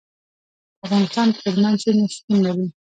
[0.79, 2.67] په افغانستان کې هلمند سیند شتون لري.